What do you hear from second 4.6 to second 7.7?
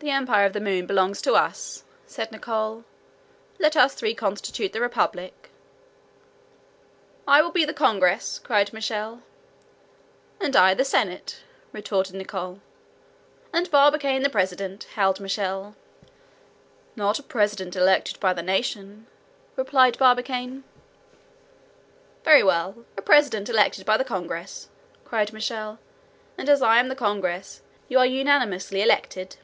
the republic." "I will be